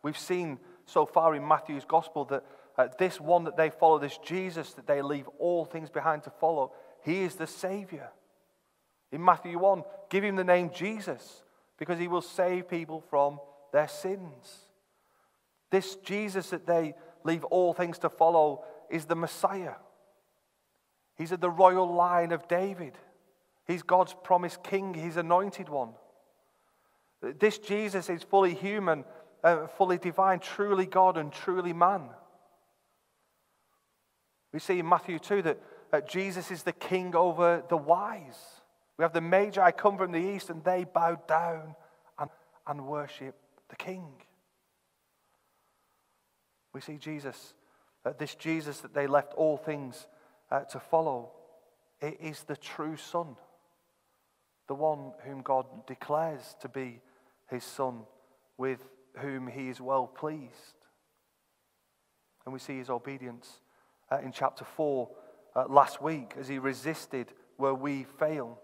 We've 0.02 0.18
seen 0.18 0.60
so 0.86 1.06
far 1.06 1.36
in 1.36 1.48
Matthew's 1.48 1.86
gospel 1.86 2.26
that 2.26 2.44
uh, 2.78 2.88
this 2.98 3.20
one 3.20 3.44
that 3.44 3.58
they 3.58 3.70
follow, 3.70 4.00
this 4.00 4.18
Jesus 4.20 4.74
that 4.74 4.88
they 4.88 5.02
leave 5.02 5.28
all 5.40 5.66
things 5.66 5.90
behind 5.90 6.24
to 6.24 6.30
follow, 6.30 6.74
he 7.04 7.22
is 7.22 7.36
the 7.36 7.48
Savior. 7.48 8.10
In 9.12 9.24
Matthew 9.24 9.60
1, 9.60 9.84
give 10.10 10.24
him 10.24 10.36
the 10.36 10.44
name 10.44 10.72
Jesus 10.74 11.44
because 11.78 12.00
he 12.00 12.08
will 12.08 12.22
save 12.22 12.68
people 12.68 13.04
from 13.10 13.40
their 13.72 13.88
sins. 13.88 14.68
This 15.70 15.96
Jesus 15.98 16.50
that 16.50 16.66
they 16.66 16.96
leave 17.24 17.44
all 17.46 17.74
things 17.74 18.00
to 18.00 18.10
follow 18.10 18.64
is 18.90 19.06
the 19.06 19.16
Messiah. 19.16 19.76
He's 21.16 21.32
of 21.32 21.42
the 21.42 21.50
royal 21.50 21.94
line 21.94 22.32
of 22.32 22.48
David. 22.48 22.94
He's 23.66 23.84
God's 23.84 24.16
promised 24.24 24.64
king, 24.64 24.94
he's 24.94 25.18
anointed 25.18 25.70
one. 25.70 25.94
This 27.22 27.58
Jesus 27.58 28.10
is 28.10 28.24
fully 28.24 28.54
human, 28.54 29.06
uh, 29.44 29.68
fully 29.68 29.98
divine, 29.98 30.40
truly 30.40 30.86
God 30.86 31.18
and 31.18 31.32
truly 31.32 31.72
man. 31.72 32.10
We 34.54 34.60
see 34.60 34.80
in 34.80 34.88
Matthew 34.88 35.18
2 35.18 35.42
that 35.42 35.60
uh, 35.92 36.02
Jesus 36.02 36.52
is 36.52 36.64
the 36.64 36.72
king 36.72 37.16
over 37.16 37.64
the 37.68 37.78
wise. 37.78 38.40
We 38.98 39.04
have 39.04 39.14
the 39.14 39.22
Magi 39.22 39.72
come 39.72 39.98
from 39.98 40.12
the 40.12 40.20
east 40.20 40.52
and 40.52 40.64
they 40.64 40.86
bow 40.86 41.16
down 41.28 41.76
and, 42.20 42.30
and 42.68 42.88
worship 42.88 43.36
the 43.70 43.76
king. 43.76 44.06
We 46.72 46.82
see 46.82 46.98
Jesus, 46.98 47.56
uh, 48.06 48.14
this 48.18 48.36
Jesus 48.36 48.80
that 48.82 48.94
they 48.94 49.08
left 49.08 49.34
all 49.34 49.58
things 49.58 50.08
uh, 50.52 50.62
to 50.66 50.80
follow, 50.80 51.32
it 52.00 52.20
is 52.22 52.44
the 52.44 52.58
true 52.58 52.96
Son, 52.96 53.36
the 54.68 54.76
one 54.76 55.14
whom 55.26 55.42
God 55.42 55.66
declares 55.88 56.56
to 56.62 56.70
be 56.70 57.02
his 57.50 57.64
Son, 57.64 58.02
with 58.58 58.80
whom 59.18 59.48
he 59.48 59.70
is 59.70 59.82
well 59.82 60.06
pleased. 60.06 60.52
And 62.46 62.54
we 62.54 62.60
see 62.60 62.78
his 62.78 62.90
obedience 62.90 63.60
uh, 64.12 64.20
in 64.20 64.32
chapter 64.32 64.66
4 64.66 65.10
uh, 65.56 65.66
last 65.68 66.02
week 66.02 66.34
as 66.40 66.48
he 66.48 66.60
resisted 66.60 67.34
where 67.58 67.74
we 67.74 68.04
fail. 68.20 68.60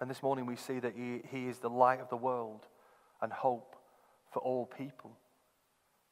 And 0.00 0.10
this 0.10 0.22
morning 0.22 0.46
we 0.46 0.56
see 0.56 0.78
that 0.78 0.94
he, 0.96 1.22
he 1.30 1.46
is 1.46 1.58
the 1.58 1.70
light 1.70 2.00
of 2.00 2.08
the 2.08 2.16
world 2.16 2.66
and 3.22 3.32
hope 3.32 3.76
for 4.32 4.40
all 4.40 4.66
people. 4.66 5.16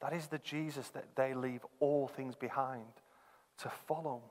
That 0.01 0.13
is 0.13 0.27
the 0.27 0.39
Jesus 0.39 0.89
that 0.91 1.17
they 1.17 1.35
leave 1.35 1.65
all 1.81 2.09
things 2.09 2.35
behind 2.35 2.85
to 3.59 3.71
follow. 3.87 4.23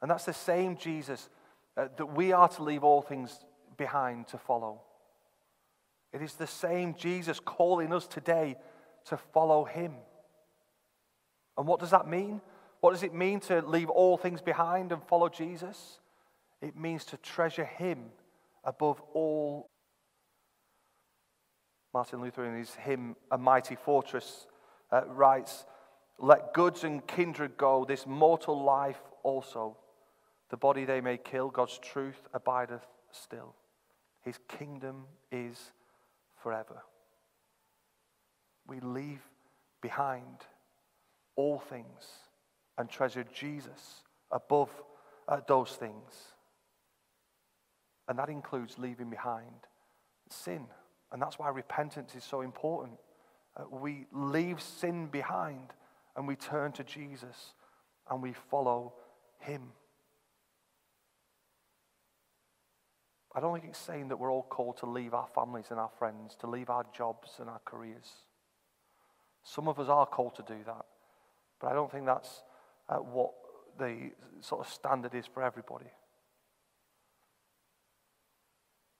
And 0.00 0.10
that's 0.10 0.24
the 0.24 0.32
same 0.32 0.76
Jesus 0.76 1.28
uh, 1.76 1.88
that 1.96 2.06
we 2.06 2.32
are 2.32 2.48
to 2.48 2.62
leave 2.62 2.84
all 2.84 3.02
things 3.02 3.44
behind 3.76 4.28
to 4.28 4.38
follow. 4.38 4.82
It 6.12 6.22
is 6.22 6.34
the 6.34 6.46
same 6.46 6.94
Jesus 6.94 7.40
calling 7.40 7.92
us 7.92 8.06
today 8.06 8.56
to 9.06 9.16
follow 9.16 9.64
him. 9.64 9.94
And 11.56 11.66
what 11.66 11.80
does 11.80 11.90
that 11.90 12.08
mean? 12.08 12.40
What 12.80 12.92
does 12.92 13.02
it 13.02 13.14
mean 13.14 13.40
to 13.40 13.62
leave 13.62 13.90
all 13.90 14.16
things 14.16 14.40
behind 14.40 14.92
and 14.92 15.02
follow 15.04 15.28
Jesus? 15.28 16.00
It 16.60 16.76
means 16.76 17.04
to 17.06 17.16
treasure 17.16 17.64
him 17.64 18.06
above 18.64 19.00
all. 19.14 19.66
Martin 21.94 22.20
Luther, 22.20 22.44
in 22.44 22.56
his 22.56 22.74
hymn, 22.74 23.16
A 23.30 23.38
Mighty 23.38 23.76
Fortress, 23.76 24.46
uh, 24.90 25.02
writes, 25.06 25.64
Let 26.18 26.54
goods 26.54 26.84
and 26.84 27.06
kindred 27.06 27.56
go, 27.56 27.84
this 27.84 28.06
mortal 28.06 28.62
life 28.62 29.00
also. 29.22 29.76
The 30.50 30.56
body 30.56 30.84
they 30.84 31.00
may 31.00 31.18
kill, 31.18 31.50
God's 31.50 31.78
truth 31.78 32.28
abideth 32.32 32.86
still. 33.10 33.54
His 34.22 34.38
kingdom 34.48 35.04
is 35.30 35.72
forever. 36.42 36.82
We 38.66 38.80
leave 38.80 39.22
behind 39.80 40.46
all 41.36 41.58
things 41.58 42.04
and 42.78 42.88
treasure 42.88 43.24
Jesus 43.34 44.02
above 44.30 44.70
uh, 45.28 45.40
those 45.46 45.72
things. 45.72 46.12
And 48.08 48.18
that 48.18 48.28
includes 48.28 48.78
leaving 48.78 49.10
behind 49.10 49.66
sin. 50.30 50.66
And 51.12 51.20
that's 51.20 51.38
why 51.38 51.48
repentance 51.50 52.14
is 52.14 52.24
so 52.24 52.40
important. 52.40 52.98
Uh, 53.56 53.64
we 53.70 54.06
leave 54.12 54.60
sin 54.60 55.06
behind 55.06 55.72
and 56.16 56.26
we 56.26 56.36
turn 56.36 56.72
to 56.72 56.84
Jesus 56.84 57.54
and 58.10 58.22
we 58.22 58.32
follow 58.50 58.94
him. 59.40 59.62
I 63.34 63.40
don't 63.40 63.54
think 63.54 63.70
it's 63.70 63.78
saying 63.78 64.08
that 64.08 64.18
we're 64.18 64.32
all 64.32 64.42
called 64.42 64.76
to 64.78 64.86
leave 64.86 65.14
our 65.14 65.26
families 65.26 65.66
and 65.70 65.80
our 65.80 65.90
friends, 65.98 66.34
to 66.40 66.46
leave 66.46 66.68
our 66.68 66.84
jobs 66.94 67.30
and 67.38 67.48
our 67.48 67.60
careers. 67.64 68.10
Some 69.42 69.68
of 69.68 69.80
us 69.80 69.88
are 69.88 70.06
called 70.06 70.34
to 70.36 70.42
do 70.42 70.58
that. 70.66 70.84
But 71.62 71.70
I 71.70 71.74
don't 71.74 71.90
think 71.90 72.04
that's 72.04 72.42
uh, 72.88 72.96
what 72.96 73.30
the 73.78 74.10
sort 74.40 74.66
of 74.66 74.72
standard 74.72 75.14
is 75.14 75.26
for 75.26 75.42
everybody. 75.44 75.90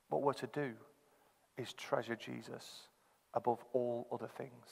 What 0.08 0.22
we're 0.22 0.32
to 0.34 0.46
do 0.46 0.70
is 1.58 1.72
treasure 1.72 2.14
Jesus 2.14 2.88
above 3.34 3.58
all 3.72 4.06
other 4.12 4.28
things. 4.38 4.66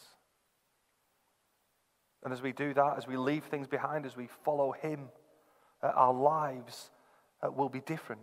And 2.22 2.32
as 2.32 2.42
we 2.42 2.52
do 2.52 2.72
that, 2.74 2.94
as 2.96 3.08
we 3.08 3.16
leave 3.16 3.44
things 3.44 3.66
behind, 3.66 4.06
as 4.06 4.16
we 4.16 4.28
follow 4.44 4.72
Him, 4.72 5.08
uh, 5.82 5.88
our 5.88 6.12
lives 6.12 6.90
uh, 7.42 7.50
will 7.50 7.70
be 7.70 7.80
different. 7.80 8.22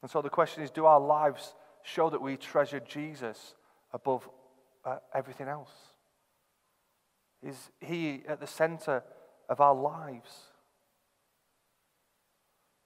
And 0.00 0.10
so 0.10 0.22
the 0.22 0.30
question 0.30 0.62
is 0.62 0.70
do 0.70 0.86
our 0.86 1.00
lives 1.00 1.54
show 1.82 2.08
that 2.08 2.22
we 2.22 2.36
treasure 2.36 2.80
Jesus 2.80 3.54
above 3.92 4.28
uh, 4.84 4.96
everything 5.14 5.48
else? 5.48 5.91
Is 7.42 7.70
He 7.80 8.22
at 8.28 8.40
the 8.40 8.46
center 8.46 9.02
of 9.48 9.60
our 9.60 9.74
lives? 9.74 10.30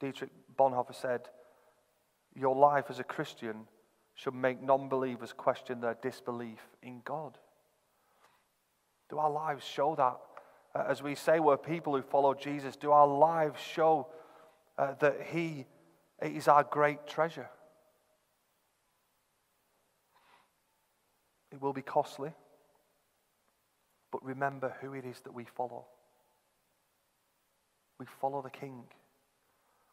Dietrich 0.00 0.30
Bonhoeffer 0.56 0.94
said, 0.94 1.22
Your 2.34 2.54
life 2.54 2.86
as 2.88 2.98
a 2.98 3.04
Christian 3.04 3.66
should 4.14 4.34
make 4.34 4.62
non 4.62 4.88
believers 4.88 5.32
question 5.32 5.80
their 5.80 5.96
disbelief 6.02 6.60
in 6.82 7.02
God. 7.04 7.38
Do 9.08 9.18
our 9.18 9.30
lives 9.30 9.64
show 9.64 9.94
that? 9.94 10.16
Uh, 10.74 10.90
as 10.90 11.02
we 11.02 11.14
say, 11.14 11.38
we're 11.38 11.56
people 11.56 11.94
who 11.94 12.02
follow 12.02 12.34
Jesus. 12.34 12.76
Do 12.76 12.90
our 12.90 13.06
lives 13.06 13.60
show 13.60 14.08
uh, 14.78 14.94
that 15.00 15.18
He 15.30 15.66
is 16.20 16.48
our 16.48 16.64
great 16.64 17.06
treasure? 17.06 17.48
It 21.52 21.60
will 21.60 21.72
be 21.72 21.82
costly. 21.82 22.32
But 24.16 24.24
remember 24.24 24.74
who 24.80 24.94
it 24.94 25.04
is 25.04 25.20
that 25.24 25.34
we 25.34 25.44
follow. 25.44 25.84
We 27.98 28.06
follow 28.18 28.40
the 28.40 28.48
King. 28.48 28.84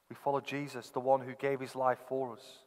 We 0.10 0.16
follow 0.16 0.40
Jesus, 0.40 0.92
the 0.92 1.02
one 1.02 1.20
who 1.20 1.34
gave 1.34 1.60
his 1.60 1.76
life 1.76 1.98
for 2.08 2.32
us. 2.32 2.60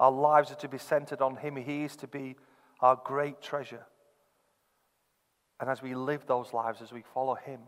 Our 0.00 0.10
lives 0.10 0.50
are 0.50 0.54
to 0.56 0.68
be 0.68 0.78
centered 0.78 1.20
on 1.20 1.36
him. 1.36 1.56
He 1.56 1.84
is 1.84 1.94
to 1.96 2.06
be 2.06 2.36
our 2.80 2.96
great 3.04 3.42
treasure. 3.42 3.84
And 5.60 5.68
as 5.68 5.82
we 5.82 5.94
live 5.94 6.24
those 6.26 6.54
lives, 6.54 6.80
as 6.80 6.90
we 6.90 7.02
follow 7.12 7.34
him, 7.34 7.60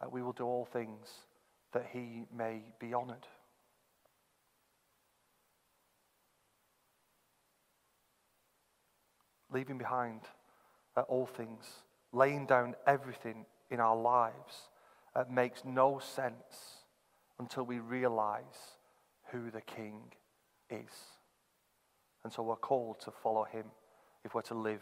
uh, 0.00 0.08
we 0.08 0.22
will 0.22 0.32
do 0.32 0.44
all 0.44 0.66
things 0.66 1.08
that 1.72 1.86
he 1.92 2.26
may 2.32 2.62
be 2.78 2.94
honored. 2.94 3.26
Leaving 9.52 9.78
behind 9.78 10.20
uh, 10.96 11.00
all 11.08 11.26
things 11.26 11.64
laying 12.14 12.46
down 12.46 12.74
everything 12.86 13.46
in 13.70 13.80
our 13.80 13.96
lives 13.96 14.68
uh, 15.14 15.24
makes 15.30 15.64
no 15.64 15.98
sense 15.98 16.84
until 17.38 17.64
we 17.64 17.78
realize 17.78 18.78
who 19.30 19.50
the 19.50 19.60
King 19.60 20.12
is. 20.70 20.92
And 22.22 22.32
so 22.32 22.42
we're 22.42 22.56
called 22.56 23.00
to 23.00 23.10
follow 23.10 23.44
him 23.44 23.66
if 24.24 24.34
we're 24.34 24.42
to 24.42 24.54
live 24.54 24.80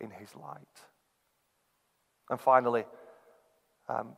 in 0.00 0.10
his 0.10 0.34
light. 0.36 0.60
And 2.28 2.40
finally, 2.40 2.84
um, 3.88 4.14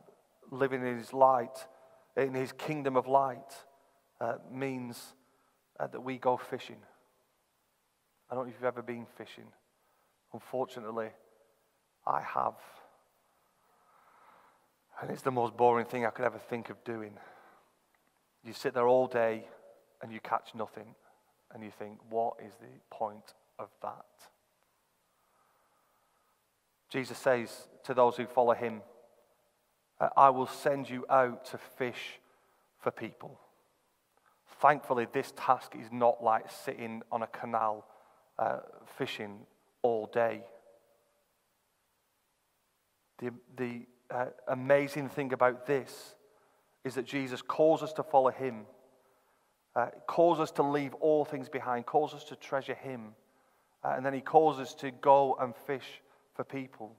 living 0.51 0.85
in 0.85 0.97
his 0.97 1.13
light, 1.13 1.67
in 2.17 2.33
his 2.33 2.51
kingdom 2.51 2.97
of 2.97 3.07
light, 3.07 3.53
uh, 4.19 4.35
means 4.51 5.13
uh, 5.79 5.87
that 5.87 6.01
we 6.01 6.17
go 6.17 6.37
fishing. 6.37 6.77
I 8.29 8.35
don't 8.35 8.45
know 8.45 8.49
if 8.49 8.55
you've 8.55 8.65
ever 8.65 8.81
been 8.81 9.05
fishing. 9.17 9.45
Unfortunately, 10.33 11.09
I 12.07 12.21
have. 12.21 12.55
And 15.01 15.11
it's 15.11 15.21
the 15.21 15.31
most 15.31 15.57
boring 15.57 15.85
thing 15.85 16.05
I 16.05 16.09
could 16.09 16.25
ever 16.25 16.39
think 16.39 16.69
of 16.69 16.83
doing. 16.83 17.13
You 18.43 18.53
sit 18.53 18.73
there 18.73 18.87
all 18.87 19.07
day 19.07 19.45
and 20.01 20.11
you 20.11 20.19
catch 20.19 20.53
nothing, 20.53 20.95
and 21.53 21.63
you 21.63 21.71
think, 21.71 21.97
what 22.09 22.35
is 22.45 22.53
the 22.55 22.67
point 22.89 23.33
of 23.57 23.69
that? 23.81 24.05
Jesus 26.89 27.17
says 27.17 27.67
to 27.85 27.93
those 27.93 28.17
who 28.17 28.25
follow 28.25 28.53
him, 28.53 28.81
I 30.15 30.29
will 30.29 30.47
send 30.47 30.89
you 30.89 31.05
out 31.09 31.45
to 31.45 31.57
fish 31.57 32.19
for 32.79 32.91
people. 32.91 33.39
Thankfully, 34.61 35.07
this 35.11 35.33
task 35.35 35.73
is 35.75 35.91
not 35.91 36.23
like 36.23 36.51
sitting 36.51 37.01
on 37.11 37.23
a 37.23 37.27
canal 37.27 37.85
uh, 38.37 38.59
fishing 38.97 39.39
all 39.81 40.07
day. 40.07 40.43
The, 43.19 43.31
the 43.55 43.85
uh, 44.09 44.25
amazing 44.47 45.09
thing 45.09 45.33
about 45.33 45.65
this 45.65 46.15
is 46.83 46.95
that 46.95 47.05
Jesus 47.05 47.41
calls 47.41 47.81
us 47.81 47.93
to 47.93 48.03
follow 48.03 48.29
him, 48.29 48.65
uh, 49.75 49.87
calls 50.07 50.39
us 50.39 50.51
to 50.51 50.63
leave 50.63 50.93
all 50.95 51.25
things 51.25 51.49
behind, 51.49 51.85
calls 51.85 52.13
us 52.13 52.23
to 52.25 52.35
treasure 52.35 52.75
him, 52.75 53.15
uh, 53.83 53.93
and 53.95 54.05
then 54.05 54.13
he 54.13 54.21
calls 54.21 54.59
us 54.59 54.73
to 54.75 54.91
go 54.91 55.35
and 55.39 55.55
fish 55.55 56.01
for 56.33 56.43
people. 56.43 56.95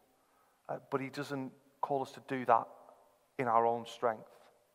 Uh, 0.69 0.79
but 0.91 1.01
he 1.01 1.09
doesn't 1.09 1.53
call 1.81 2.03
us 2.03 2.11
to 2.13 2.23
do 2.27 2.45
that 2.45 2.67
in 3.39 3.47
our 3.47 3.67
own 3.67 3.87
strength. 3.87 4.29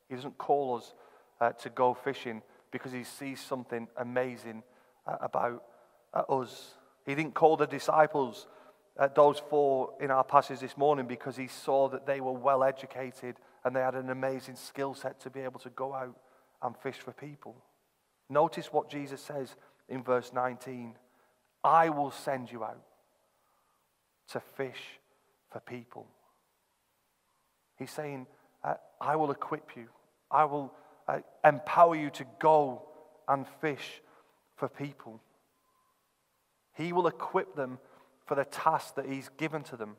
He 0.09 0.15
doesn't 0.15 0.37
call 0.37 0.77
us 0.77 0.93
uh, 1.41 1.51
to 1.53 1.69
go 1.69 1.93
fishing 1.93 2.41
because 2.71 2.91
he 2.91 3.03
sees 3.03 3.41
something 3.41 3.87
amazing 3.97 4.63
uh, 5.05 5.17
about 5.21 5.63
us. 6.29 6.75
He 7.05 7.15
didn't 7.15 7.33
call 7.33 7.57
the 7.57 7.67
disciples, 7.67 8.47
uh, 8.99 9.07
those 9.15 9.39
four 9.49 9.93
in 9.99 10.11
our 10.11 10.23
passage 10.23 10.59
this 10.59 10.77
morning, 10.77 11.07
because 11.07 11.37
he 11.37 11.47
saw 11.47 11.87
that 11.89 12.05
they 12.05 12.21
were 12.21 12.33
well 12.33 12.63
educated 12.63 13.37
and 13.63 13.75
they 13.75 13.81
had 13.81 13.95
an 13.95 14.09
amazing 14.09 14.55
skill 14.55 14.93
set 14.93 15.19
to 15.21 15.29
be 15.29 15.41
able 15.41 15.59
to 15.59 15.69
go 15.69 15.93
out 15.93 16.17
and 16.61 16.75
fish 16.77 16.97
for 16.97 17.11
people. 17.11 17.55
Notice 18.29 18.71
what 18.71 18.89
Jesus 18.89 19.21
says 19.21 19.55
in 19.89 20.03
verse 20.03 20.31
19 20.33 20.95
I 21.63 21.89
will 21.89 22.11
send 22.11 22.51
you 22.51 22.63
out 22.63 22.81
to 24.29 24.39
fish 24.39 24.99
for 25.51 25.59
people. 25.59 26.07
He's 27.77 27.91
saying, 27.91 28.25
uh, 28.63 28.75
I 28.99 29.15
will 29.15 29.31
equip 29.31 29.75
you. 29.75 29.87
I 30.31 30.45
will 30.45 30.73
uh, 31.07 31.19
empower 31.43 31.95
you 31.95 32.09
to 32.11 32.25
go 32.39 32.83
and 33.27 33.45
fish 33.59 34.01
for 34.55 34.69
people. 34.69 35.19
He 36.73 36.93
will 36.93 37.07
equip 37.07 37.55
them 37.55 37.79
for 38.31 38.35
the 38.35 38.45
task 38.45 38.95
that 38.95 39.05
He's 39.05 39.29
given 39.35 39.61
to 39.63 39.75
them. 39.75 39.97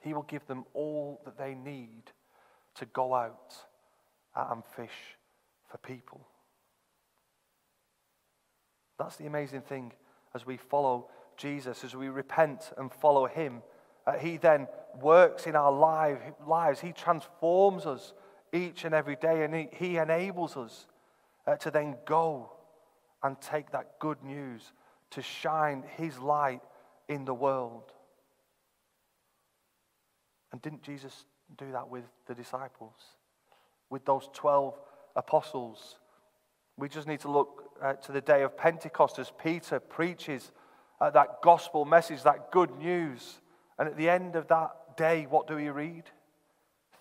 He 0.00 0.12
will 0.12 0.24
give 0.24 0.44
them 0.48 0.64
all 0.74 1.20
that 1.24 1.38
they 1.38 1.54
need 1.54 2.10
to 2.74 2.86
go 2.86 3.14
out 3.14 3.54
and 4.34 4.64
fish 4.74 5.14
for 5.70 5.78
people. 5.78 6.26
That's 8.98 9.14
the 9.14 9.26
amazing 9.26 9.60
thing 9.60 9.92
as 10.34 10.44
we 10.44 10.56
follow 10.56 11.06
Jesus, 11.36 11.84
as 11.84 11.94
we 11.94 12.08
repent 12.08 12.72
and 12.76 12.92
follow 12.92 13.26
Him. 13.26 13.62
Uh, 14.04 14.14
he 14.14 14.36
then 14.36 14.66
works 15.00 15.46
in 15.46 15.54
our 15.54 15.70
life, 15.70 16.18
lives. 16.48 16.80
He 16.80 16.90
transforms 16.90 17.86
us 17.86 18.12
each 18.52 18.84
and 18.84 18.92
every 18.92 19.14
day, 19.14 19.44
and 19.44 19.54
He, 19.54 19.68
he 19.70 19.96
enables 19.98 20.56
us 20.56 20.88
uh, 21.46 21.54
to 21.58 21.70
then 21.70 21.94
go 22.06 22.50
and 23.22 23.40
take 23.40 23.70
that 23.70 24.00
good 24.00 24.20
news 24.24 24.72
to 25.10 25.22
shine 25.22 25.84
His 25.96 26.18
light 26.18 26.60
in 27.08 27.24
the 27.24 27.34
world. 27.34 27.92
And 30.52 30.62
didn't 30.62 30.82
Jesus 30.82 31.26
do 31.58 31.70
that 31.72 31.88
with 31.88 32.04
the 32.26 32.34
disciples? 32.34 32.94
With 33.88 34.04
those 34.04 34.28
12 34.32 34.78
apostles? 35.16 35.96
We 36.76 36.88
just 36.88 37.08
need 37.08 37.20
to 37.20 37.30
look 37.30 37.64
uh, 37.82 37.94
to 37.94 38.12
the 38.12 38.20
day 38.20 38.42
of 38.42 38.56
Pentecost 38.56 39.18
as 39.18 39.32
Peter 39.42 39.80
preaches 39.80 40.52
uh, 41.00 41.10
that 41.10 41.42
gospel 41.42 41.84
message, 41.84 42.22
that 42.22 42.52
good 42.52 42.76
news. 42.78 43.40
And 43.78 43.88
at 43.88 43.96
the 43.96 44.08
end 44.08 44.36
of 44.36 44.48
that 44.48 44.96
day, 44.96 45.26
what 45.28 45.46
do 45.46 45.56
we 45.56 45.70
read? 45.70 46.04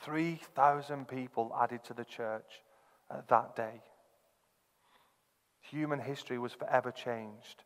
3,000 0.01 1.07
people 1.07 1.55
added 1.59 1.83
to 1.85 1.93
the 1.93 2.05
church 2.05 2.63
uh, 3.11 3.21
that 3.27 3.55
day. 3.55 3.81
Human 5.61 5.99
history 5.99 6.39
was 6.39 6.53
forever 6.53 6.91
changed 6.91 7.63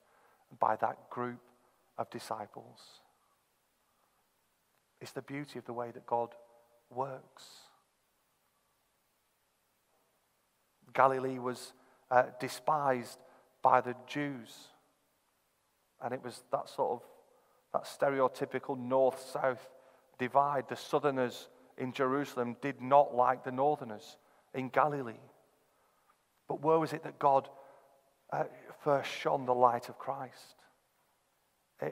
by 0.60 0.76
that 0.78 1.10
group 1.10 1.40
of 1.98 2.10
disciples. 2.10 2.80
It's 5.02 5.12
the 5.12 5.22
beauty 5.22 5.60
of 5.60 5.66
the 5.66 5.74
way 5.74 5.92
that 5.92 6.06
God 6.06 6.30
works. 6.90 7.44
Galilee 10.94 11.40
was 11.40 11.74
uh, 12.12 12.24
despised 12.40 13.20
by 13.62 13.82
the 13.82 13.96
Jews. 14.08 14.54
And 16.02 16.14
it 16.14 16.24
was 16.24 16.44
that 16.52 16.70
sort 16.70 16.92
of 16.92 17.02
that 17.74 17.86
stereotypical 17.86 18.78
north 18.78 19.20
south 19.32 19.68
divide. 20.20 20.70
The 20.70 20.76
southerners 20.76 21.50
in 21.78 21.92
Jerusalem 21.92 22.56
did 22.62 22.82
not 22.82 23.16
like 23.16 23.44
the 23.44 23.52
northerners 23.52 24.18
in 24.54 24.70
Galilee. 24.70 25.14
But 26.48 26.62
where 26.62 26.78
was 26.78 26.94
it 26.94 27.04
that 27.04 27.20
God 27.20 27.50
uh, 28.34 28.44
first 28.84 29.10
shone 29.10 29.46
the 29.46 29.54
light 29.54 29.90
of 29.90 29.98
Christ? 29.98 30.56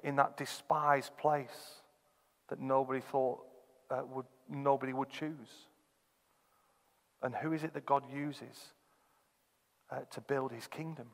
In 0.04 0.16
that 0.16 0.38
despised 0.38 1.16
place 1.18 1.82
that 2.50 2.60
nobody 2.60 3.02
thought 3.02 3.40
uh, 3.90 4.02
would, 4.14 4.26
nobody 4.50 4.94
would 4.94 5.10
choose. 5.10 5.68
And 7.22 7.36
who 7.36 7.54
is 7.54 7.64
it 7.64 7.74
that 7.74 7.86
God 7.86 8.04
uses 8.14 8.74
uh, 9.92 10.00
to 10.12 10.22
build 10.22 10.52
his 10.52 10.68
kingdom? 10.68 11.08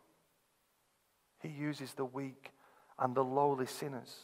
He 1.42 1.50
uses 1.50 1.94
the 1.94 2.06
weak 2.06 2.52
and 3.00 3.16
the 3.16 3.24
lowly 3.24 3.66
sinners. 3.66 4.16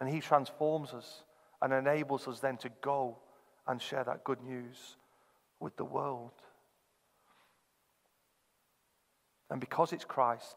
And 0.00 0.08
he 0.08 0.20
transforms 0.20 0.92
us 0.92 1.24
and 1.60 1.72
enables 1.72 2.26
us 2.26 2.40
then 2.40 2.56
to 2.58 2.70
go 2.80 3.18
and 3.66 3.80
share 3.80 4.04
that 4.04 4.24
good 4.24 4.42
news 4.42 4.96
with 5.60 5.76
the 5.76 5.84
world. 5.84 6.32
And 9.50 9.60
because 9.60 9.92
it's 9.92 10.04
Christ 10.04 10.56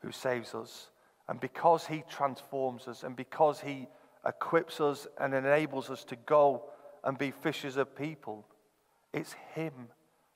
who 0.00 0.10
saves 0.10 0.54
us, 0.54 0.88
and 1.28 1.40
because 1.40 1.86
he 1.86 2.04
transforms 2.08 2.88
us, 2.88 3.02
and 3.02 3.16
because 3.16 3.60
he 3.60 3.88
equips 4.26 4.80
us 4.80 5.06
and 5.18 5.32
enables 5.32 5.88
us 5.88 6.04
to 6.04 6.16
go 6.16 6.64
and 7.04 7.16
be 7.16 7.30
fishers 7.30 7.76
of 7.76 7.96
people, 7.96 8.46
it's 9.12 9.34
him 9.54 9.72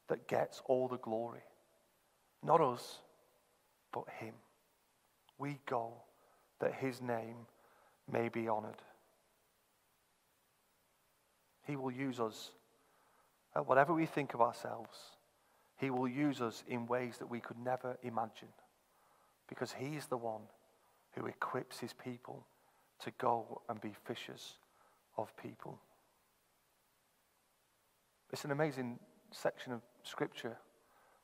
that 0.08 0.28
gets 0.28 0.62
all 0.66 0.88
the 0.88 0.98
glory. 0.98 1.42
Not 2.42 2.60
us, 2.60 2.98
but 3.92 4.04
him. 4.20 4.34
We 5.38 5.58
go 5.66 5.92
that 6.60 6.74
his 6.74 7.00
name 7.00 7.46
may 8.10 8.28
be 8.28 8.48
honored. 8.48 8.80
He 11.66 11.76
will 11.76 11.90
use 11.90 12.20
us. 12.20 12.50
At 13.54 13.66
whatever 13.66 13.92
we 13.92 14.06
think 14.06 14.34
of 14.34 14.40
ourselves, 14.40 14.96
He 15.78 15.90
will 15.90 16.08
use 16.08 16.40
us 16.40 16.64
in 16.68 16.86
ways 16.86 17.18
that 17.18 17.30
we 17.30 17.40
could 17.40 17.58
never 17.58 17.96
imagine. 18.02 18.48
Because 19.48 19.72
He 19.72 19.96
is 19.96 20.06
the 20.06 20.16
one 20.16 20.42
who 21.12 21.26
equips 21.26 21.78
His 21.78 21.92
people 21.92 22.46
to 23.00 23.10
go 23.18 23.62
and 23.68 23.80
be 23.80 23.94
fishers 24.04 24.54
of 25.16 25.34
people. 25.36 25.80
It's 28.32 28.44
an 28.44 28.50
amazing 28.50 28.98
section 29.30 29.72
of 29.72 29.80
Scripture 30.02 30.56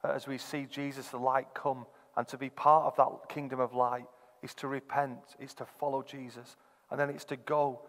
as 0.05 0.27
we 0.27 0.39
see 0.39 0.67
Jesus, 0.71 1.09
the 1.09 1.19
light, 1.19 1.47
come 1.55 1.87
and 2.17 2.29
to 2.29 2.37
be 2.37 2.51
part 2.51 2.85
of 2.85 2.97
that 2.97 3.29
kingdom 3.29 3.61
of 3.61 3.75
light 3.75 4.07
is 4.43 4.55
to 4.55 4.69
repent, 4.69 5.19
it's 5.41 5.55
to 5.55 5.65
follow 5.65 6.03
Jesus, 6.03 6.57
and 6.91 7.01
then 7.01 7.11
it's 7.11 7.25
to 7.25 7.37
go 7.37 7.81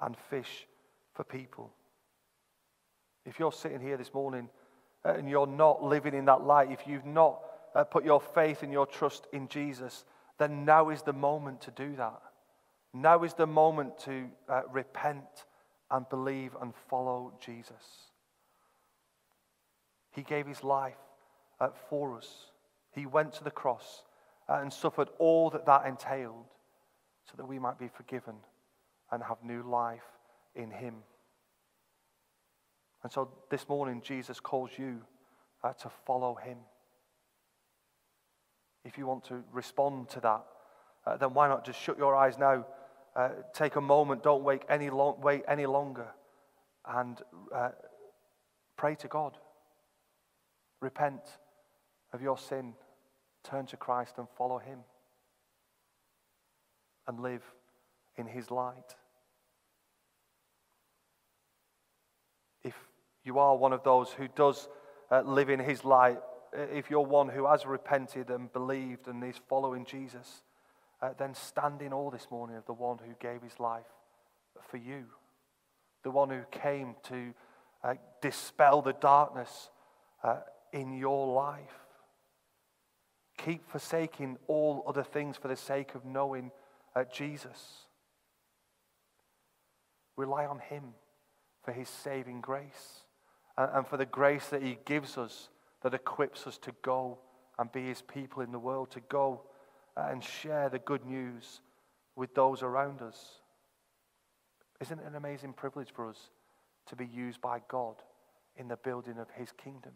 and 0.00 0.16
fish 0.16 0.66
for 1.14 1.24
people. 1.24 1.72
If 3.24 3.38
you're 3.38 3.52
sitting 3.52 3.80
here 3.80 3.96
this 3.96 4.12
morning 4.12 4.48
and 5.04 5.28
you're 5.28 5.46
not 5.46 5.82
living 5.82 6.14
in 6.14 6.26
that 6.26 6.42
light, 6.42 6.70
if 6.70 6.86
you've 6.86 7.06
not 7.06 7.40
uh, 7.74 7.84
put 7.84 8.04
your 8.04 8.20
faith 8.20 8.62
and 8.62 8.72
your 8.72 8.86
trust 8.86 9.26
in 9.32 9.48
Jesus, 9.48 10.04
then 10.38 10.64
now 10.64 10.90
is 10.90 11.02
the 11.02 11.12
moment 11.12 11.60
to 11.62 11.70
do 11.70 11.96
that. 11.96 12.20
Now 12.92 13.22
is 13.22 13.34
the 13.34 13.46
moment 13.46 13.98
to 14.00 14.26
uh, 14.48 14.62
repent 14.70 15.46
and 15.90 16.08
believe 16.08 16.56
and 16.60 16.72
follow 16.88 17.32
Jesus. 17.44 18.10
He 20.12 20.22
gave 20.22 20.46
his 20.46 20.64
life 20.64 20.96
uh, 21.60 21.68
for 21.88 22.16
us. 22.16 22.28
He 22.92 23.06
went 23.06 23.32
to 23.34 23.44
the 23.44 23.50
cross 23.50 24.02
uh, 24.48 24.54
and 24.54 24.72
suffered 24.72 25.08
all 25.18 25.50
that 25.50 25.66
that 25.66 25.86
entailed 25.86 26.46
so 27.26 27.34
that 27.36 27.46
we 27.46 27.58
might 27.58 27.78
be 27.78 27.88
forgiven 27.88 28.34
and 29.12 29.22
have 29.22 29.38
new 29.44 29.62
life 29.62 30.02
in 30.54 30.70
him. 30.70 30.94
And 33.02 33.10
so 33.10 33.30
this 33.50 33.68
morning, 33.68 34.02
Jesus 34.04 34.40
calls 34.40 34.70
you 34.76 35.00
uh, 35.64 35.72
to 35.74 35.90
follow 36.06 36.34
him. 36.34 36.58
If 38.84 38.98
you 38.98 39.06
want 39.06 39.24
to 39.24 39.42
respond 39.52 40.08
to 40.10 40.20
that, 40.20 40.44
uh, 41.06 41.16
then 41.16 41.34
why 41.34 41.48
not 41.48 41.64
just 41.64 41.80
shut 41.80 41.98
your 41.98 42.14
eyes 42.14 42.38
now? 42.38 42.66
Uh, 43.16 43.30
take 43.54 43.76
a 43.76 43.80
moment, 43.80 44.22
don't 44.22 44.44
wait 44.44 44.62
any, 44.68 44.90
wait 44.90 45.42
any 45.48 45.66
longer, 45.66 46.08
and 46.86 47.20
uh, 47.54 47.70
pray 48.76 48.94
to 48.96 49.08
God. 49.08 49.36
Repent 50.80 51.20
of 52.12 52.22
your 52.22 52.38
sin, 52.38 52.74
turn 53.42 53.66
to 53.66 53.76
Christ 53.76 54.14
and 54.18 54.28
follow 54.36 54.58
him, 54.58 54.78
and 57.06 57.20
live 57.20 57.42
in 58.16 58.26
his 58.26 58.50
light. 58.50 58.96
You 63.24 63.38
are 63.38 63.56
one 63.56 63.72
of 63.72 63.82
those 63.82 64.10
who 64.10 64.28
does 64.28 64.68
uh, 65.10 65.22
live 65.22 65.50
in 65.50 65.60
his 65.60 65.84
light, 65.84 66.18
if 66.52 66.90
you're 66.90 67.00
one 67.00 67.28
who 67.28 67.46
has 67.46 67.66
repented 67.66 68.30
and 68.30 68.52
believed 68.52 69.06
and 69.06 69.22
is 69.22 69.40
following 69.48 69.84
Jesus, 69.84 70.42
uh, 71.02 71.10
then 71.18 71.34
stand 71.34 71.82
in 71.82 71.92
awe 71.92 72.10
this 72.10 72.28
morning 72.30 72.56
of 72.56 72.66
the 72.66 72.72
one 72.72 72.98
who 72.98 73.14
gave 73.20 73.42
his 73.42 73.58
life 73.60 73.84
for 74.68 74.76
you, 74.76 75.04
the 76.02 76.10
one 76.10 76.30
who 76.30 76.42
came 76.50 76.94
to 77.04 77.32
uh, 77.82 77.94
dispel 78.20 78.82
the 78.82 78.92
darkness 78.94 79.70
uh, 80.22 80.40
in 80.72 80.92
your 80.92 81.32
life. 81.32 81.86
Keep 83.38 83.70
forsaking 83.70 84.36
all 84.48 84.84
other 84.86 85.02
things 85.02 85.36
for 85.36 85.48
the 85.48 85.56
sake 85.56 85.94
of 85.94 86.04
knowing 86.04 86.50
uh, 86.94 87.04
Jesus. 87.04 87.86
Rely 90.16 90.44
on 90.44 90.58
Him 90.58 90.94
for 91.62 91.72
His 91.72 91.88
saving 91.88 92.42
grace 92.42 93.04
and, 93.74 93.86
for 93.86 93.96
the 93.96 94.06
grace 94.06 94.46
that 94.48 94.62
He 94.62 94.78
gives 94.84 95.18
us 95.18 95.48
that 95.82 95.94
equips 95.94 96.46
us 96.46 96.58
to 96.58 96.72
go 96.82 97.18
and 97.58 97.70
be 97.72 97.86
His 97.86 98.02
people 98.02 98.42
in 98.42 98.52
the 98.52 98.58
world, 98.58 98.90
to 98.92 99.00
go 99.00 99.42
and 99.96 100.22
share 100.22 100.68
the 100.68 100.78
good 100.78 101.04
news 101.04 101.60
with 102.16 102.34
those 102.34 102.62
around 102.62 103.02
us. 103.02 103.40
Isn't 104.80 104.98
it 105.00 105.06
an 105.06 105.16
amazing 105.16 105.52
privilege 105.52 105.90
for 105.92 106.08
us 106.08 106.30
to 106.86 106.96
be 106.96 107.06
used 107.06 107.40
by 107.40 107.60
God 107.68 107.96
in 108.56 108.68
the 108.68 108.76
building 108.76 109.18
of 109.18 109.28
His 109.30 109.52
kingdom? 109.52 109.92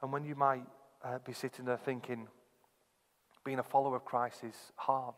And 0.00 0.12
when 0.12 0.24
you 0.24 0.34
might 0.34 0.66
uh, 1.04 1.18
be 1.24 1.32
sitting 1.32 1.64
there 1.64 1.76
thinking, 1.76 2.26
being 3.44 3.58
a 3.58 3.62
follower 3.62 3.96
of 3.96 4.04
Christ 4.04 4.44
is 4.44 4.56
hard, 4.76 5.14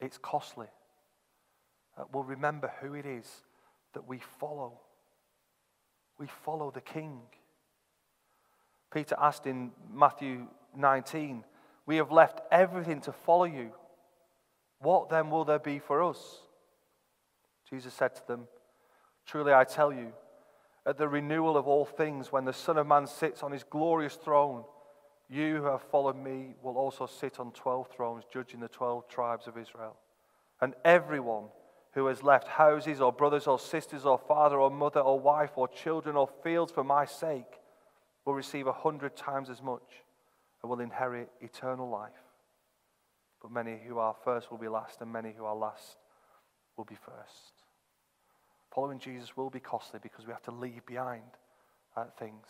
it's 0.00 0.18
costly. 0.18 0.66
Well, 2.12 2.24
remember 2.24 2.72
who 2.80 2.94
it 2.94 3.06
is 3.06 3.26
that 3.94 4.08
we 4.08 4.20
follow. 4.38 4.80
We 6.18 6.26
follow 6.44 6.70
the 6.70 6.80
King. 6.80 7.20
Peter 8.92 9.16
asked 9.20 9.46
in 9.46 9.72
Matthew 9.92 10.46
19, 10.76 11.44
We 11.86 11.96
have 11.96 12.12
left 12.12 12.40
everything 12.50 13.00
to 13.02 13.12
follow 13.12 13.44
you. 13.44 13.72
What 14.80 15.08
then 15.08 15.30
will 15.30 15.44
there 15.44 15.58
be 15.58 15.78
for 15.78 16.02
us? 16.02 16.40
Jesus 17.68 17.94
said 17.94 18.14
to 18.16 18.26
them, 18.26 18.48
Truly 19.26 19.52
I 19.52 19.64
tell 19.64 19.92
you, 19.92 20.12
at 20.86 20.98
the 20.98 21.08
renewal 21.08 21.56
of 21.56 21.66
all 21.66 21.86
things, 21.86 22.30
when 22.30 22.44
the 22.44 22.52
Son 22.52 22.76
of 22.76 22.86
Man 22.86 23.06
sits 23.06 23.42
on 23.42 23.52
his 23.52 23.64
glorious 23.64 24.16
throne, 24.16 24.64
you 25.30 25.56
who 25.56 25.64
have 25.64 25.82
followed 25.82 26.16
me 26.16 26.54
will 26.62 26.76
also 26.76 27.06
sit 27.06 27.40
on 27.40 27.52
12 27.52 27.88
thrones, 27.88 28.24
judging 28.30 28.60
the 28.60 28.68
12 28.68 29.08
tribes 29.08 29.46
of 29.46 29.56
Israel. 29.56 29.96
And 30.60 30.74
everyone 30.84 31.44
who 31.94 32.06
has 32.06 32.22
left 32.22 32.48
houses 32.48 33.00
or 33.00 33.12
brothers 33.12 33.46
or 33.46 33.58
sisters 33.58 34.04
or 34.04 34.18
father 34.18 34.58
or 34.58 34.70
mother 34.70 35.00
or 35.00 35.18
wife 35.18 35.52
or 35.56 35.68
children 35.68 36.16
or 36.16 36.28
fields 36.42 36.72
for 36.72 36.82
my 36.84 37.04
sake 37.04 37.60
will 38.24 38.34
receive 38.34 38.66
a 38.66 38.72
hundred 38.72 39.16
times 39.16 39.48
as 39.48 39.62
much 39.62 40.02
and 40.62 40.70
will 40.70 40.80
inherit 40.80 41.30
eternal 41.40 41.88
life. 41.88 42.10
But 43.40 43.52
many 43.52 43.78
who 43.86 43.98
are 43.98 44.16
first 44.24 44.50
will 44.50 44.58
be 44.58 44.68
last, 44.68 45.02
and 45.02 45.12
many 45.12 45.32
who 45.36 45.44
are 45.44 45.54
last 45.54 45.98
will 46.76 46.86
be 46.86 46.94
first. 46.94 47.52
Following 48.74 48.98
Jesus 48.98 49.36
will 49.36 49.50
be 49.50 49.60
costly 49.60 50.00
because 50.02 50.26
we 50.26 50.32
have 50.32 50.42
to 50.44 50.50
leave 50.50 50.84
behind 50.86 51.22
uh, 51.96 52.06
things. 52.18 52.46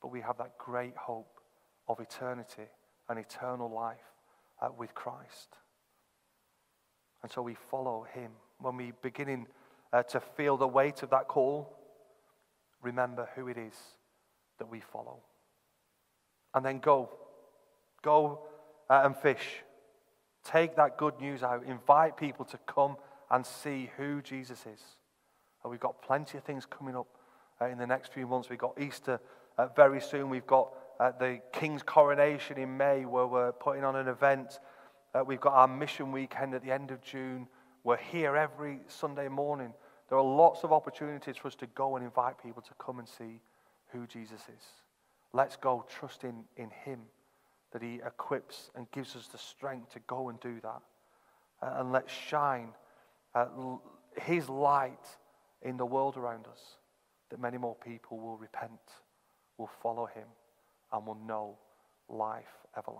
But 0.00 0.12
we 0.12 0.20
have 0.20 0.38
that 0.38 0.56
great 0.56 0.96
hope 0.96 1.40
of 1.88 2.00
eternity 2.00 2.68
and 3.08 3.18
eternal 3.18 3.70
life 3.70 3.98
uh, 4.62 4.68
with 4.78 4.94
Christ. 4.94 5.56
And 7.22 7.30
so 7.30 7.42
we 7.42 7.54
follow 7.54 8.06
him. 8.14 8.30
When 8.60 8.76
we 8.76 8.92
beginning 9.02 9.46
uh, 9.92 10.02
to 10.04 10.20
feel 10.20 10.56
the 10.56 10.68
weight 10.68 11.02
of 11.02 11.10
that 11.10 11.28
call, 11.28 11.76
remember 12.82 13.28
who 13.34 13.48
it 13.48 13.58
is 13.58 13.74
that 14.58 14.70
we 14.70 14.80
follow. 14.80 15.18
And 16.54 16.64
then 16.64 16.78
go. 16.78 17.10
Go 18.02 18.40
uh, 18.88 19.02
and 19.04 19.16
fish. 19.16 19.62
Take 20.44 20.76
that 20.76 20.96
good 20.96 21.20
news 21.20 21.42
out. 21.42 21.64
Invite 21.64 22.16
people 22.16 22.44
to 22.46 22.58
come 22.66 22.96
and 23.30 23.44
see 23.44 23.90
who 23.96 24.22
Jesus 24.22 24.60
is. 24.60 24.82
And 25.62 25.70
we've 25.70 25.80
got 25.80 26.02
plenty 26.02 26.38
of 26.38 26.44
things 26.44 26.66
coming 26.66 26.96
up 26.96 27.06
uh, 27.60 27.66
in 27.66 27.78
the 27.78 27.86
next 27.86 28.12
few 28.12 28.26
months. 28.26 28.48
We've 28.48 28.58
got 28.58 28.80
Easter 28.80 29.20
uh, 29.58 29.68
very 29.76 30.00
soon. 30.00 30.30
We've 30.30 30.46
got 30.46 30.72
uh, 30.98 31.12
the 31.18 31.40
King's 31.52 31.82
coronation 31.82 32.58
in 32.58 32.76
May, 32.76 33.04
where 33.04 33.26
we're 33.26 33.52
putting 33.52 33.84
on 33.84 33.96
an 33.96 34.08
event 34.08 34.58
uh, 35.14 35.24
we've 35.24 35.40
got 35.40 35.54
our 35.54 35.68
mission 35.68 36.12
weekend 36.12 36.54
at 36.54 36.62
the 36.62 36.70
end 36.70 36.90
of 36.90 37.02
June. 37.02 37.48
We're 37.82 37.96
here 37.96 38.36
every 38.36 38.80
Sunday 38.86 39.28
morning. 39.28 39.72
There 40.08 40.18
are 40.18 40.24
lots 40.24 40.64
of 40.64 40.72
opportunities 40.72 41.36
for 41.36 41.48
us 41.48 41.54
to 41.56 41.66
go 41.68 41.96
and 41.96 42.04
invite 42.04 42.40
people 42.42 42.62
to 42.62 42.74
come 42.78 42.98
and 42.98 43.08
see 43.08 43.40
who 43.88 44.06
Jesus 44.06 44.40
is. 44.40 44.64
Let's 45.32 45.56
go 45.56 45.84
trusting 45.88 46.44
in 46.56 46.70
Him 46.70 47.00
that 47.72 47.82
He 47.82 48.00
equips 48.06 48.70
and 48.74 48.90
gives 48.92 49.16
us 49.16 49.28
the 49.28 49.38
strength 49.38 49.92
to 49.92 50.00
go 50.06 50.28
and 50.28 50.38
do 50.40 50.60
that. 50.62 50.80
Uh, 51.62 51.80
and 51.80 51.92
let's 51.92 52.12
shine 52.12 52.68
uh, 53.34 53.46
His 54.20 54.48
light 54.48 55.06
in 55.62 55.76
the 55.76 55.86
world 55.86 56.16
around 56.16 56.46
us 56.46 56.76
that 57.30 57.40
many 57.40 57.58
more 57.58 57.76
people 57.76 58.18
will 58.18 58.36
repent, 58.36 58.80
will 59.58 59.70
follow 59.82 60.06
Him, 60.06 60.26
and 60.92 61.06
will 61.06 61.18
know 61.26 61.56
life 62.08 62.44
everlasting. 62.76 62.86